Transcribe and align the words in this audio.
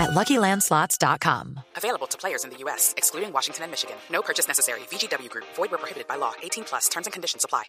at 0.00 0.10
LuckyLandSlots.com. 0.10 1.60
Available 1.76 2.08
to 2.08 2.18
players 2.18 2.44
in 2.44 2.50
the 2.50 2.56
U.S., 2.64 2.94
excluding 2.96 3.32
Washington 3.32 3.64
and 3.64 3.70
Michigan. 3.70 3.96
No 4.10 4.22
purchase 4.22 4.48
necessary. 4.48 4.80
VGW 4.90 5.28
Group. 5.28 5.46
Void 5.56 5.70
where 5.70 5.78
prohibited 5.78 6.08
by 6.08 6.16
law. 6.16 6.32
18 6.42 6.64
plus. 6.64 6.88
Terms 6.88 7.06
and 7.06 7.12
conditions 7.12 7.44
apply. 7.44 7.64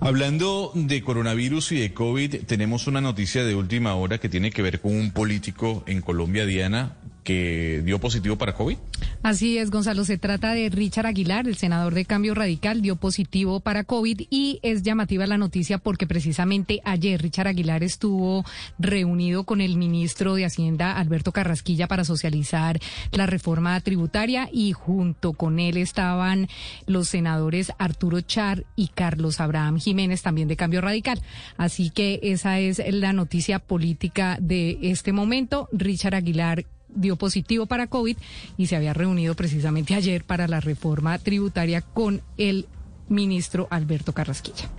Hablando 0.00 0.72
de 0.74 1.02
coronavirus 1.02 1.72
y 1.72 1.80
de 1.80 1.94
COVID, 1.94 2.46
tenemos 2.46 2.86
una 2.86 3.00
noticia 3.00 3.44
de 3.44 3.54
última 3.54 3.94
hora 3.94 4.18
que 4.18 4.28
tiene 4.28 4.50
que 4.50 4.62
ver 4.62 4.80
con 4.80 4.96
un 4.96 5.12
político 5.12 5.84
en 5.86 6.00
Colombia, 6.00 6.44
Diana, 6.44 6.96
que 7.22 7.82
dio 7.84 7.98
positivo 7.98 8.36
para 8.36 8.54
COVID. 8.54 8.76
Así 9.22 9.58
es, 9.58 9.70
Gonzalo. 9.70 10.04
Se 10.04 10.18
trata 10.18 10.52
de 10.52 10.68
Richard 10.68 11.06
Aguilar, 11.06 11.46
el 11.46 11.56
senador 11.56 11.94
de 11.94 12.04
Cambio 12.04 12.34
Radical, 12.34 12.82
dio 12.82 12.96
positivo 12.96 13.60
para 13.60 13.84
COVID 13.84 14.22
y 14.30 14.58
es 14.62 14.82
llamativa 14.82 15.26
la 15.26 15.38
noticia 15.38 15.78
porque 15.78 16.06
precisamente 16.06 16.80
ayer 16.84 17.22
Richard 17.22 17.48
Aguilar 17.48 17.84
estuvo 17.84 18.44
reunido 18.78 19.44
con 19.44 19.60
el 19.60 19.76
ministro 19.76 20.34
de 20.34 20.44
Hacienda, 20.44 20.96
Alberto 20.96 21.32
Carrasquilla, 21.32 21.86
para 21.86 22.04
socializar 22.04 22.80
la 23.12 23.26
reforma 23.26 23.80
tributaria 23.80 24.48
y 24.52 24.72
junto 24.72 25.34
con 25.34 25.60
él 25.60 25.76
estaban 25.76 26.48
los 26.86 27.08
senadores 27.08 27.72
Arturo 27.78 28.20
Char 28.20 28.64
y 28.74 28.88
Carlos 28.88 29.40
Abraham 29.40 29.78
Jiménez, 29.78 30.22
también 30.22 30.48
de 30.48 30.56
Cambio 30.56 30.80
Radical. 30.80 31.22
Así 31.56 31.90
que 31.90 32.18
esa 32.22 32.58
es 32.58 32.82
la 32.92 33.12
noticia 33.12 33.60
política 33.60 34.36
de 34.40 34.78
este 34.82 35.12
momento. 35.12 35.68
Richard 35.72 36.14
Aguilar 36.14 36.64
dio 36.94 37.16
positivo 37.16 37.66
para 37.66 37.86
COVID 37.86 38.16
y 38.56 38.66
se 38.66 38.76
había 38.76 38.92
reunido 38.94 39.34
precisamente 39.34 39.94
ayer 39.94 40.24
para 40.24 40.48
la 40.48 40.60
reforma 40.60 41.18
tributaria 41.18 41.80
con 41.80 42.22
el 42.38 42.66
ministro 43.08 43.68
Alberto 43.70 44.12
Carrasquilla. 44.12 44.70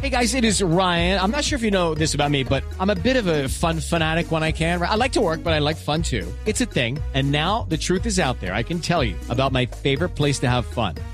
Hey 0.00 0.10
guys, 0.10 0.34
it 0.34 0.44
is 0.44 0.62
Ryan. 0.62 1.18
I'm 1.18 1.32
not 1.32 1.42
sure 1.42 1.56
if 1.56 1.64
you 1.64 1.72
know 1.72 1.92
this 1.92 2.14
about 2.14 2.30
me, 2.30 2.44
but 2.44 2.62
I'm 2.78 2.90
a 2.90 2.94
bit 2.94 3.16
of 3.16 3.26
a 3.26 3.48
fun 3.48 3.80
fanatic 3.80 4.30
when 4.30 4.44
I 4.44 4.52
can. 4.52 4.80
I 4.80 4.94
like 4.94 5.12
to 5.14 5.20
work, 5.20 5.42
but 5.42 5.52
I 5.52 5.58
like 5.58 5.76
fun 5.76 6.02
too. 6.02 6.24
It's 6.46 6.60
a 6.60 6.66
thing. 6.66 7.00
And 7.14 7.32
now 7.32 7.66
the 7.68 7.76
truth 7.76 8.06
is 8.06 8.20
out 8.20 8.40
there. 8.40 8.54
I 8.54 8.62
can 8.62 8.78
tell 8.78 9.02
you 9.02 9.16
about 9.28 9.50
my 9.50 9.66
favorite 9.66 10.10
place 10.10 10.38
to 10.40 10.48
have 10.48 10.66
fun. 10.66 10.94